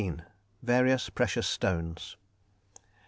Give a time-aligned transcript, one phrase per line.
[0.63, 2.17] VARIOUS PRECIOUS STONES.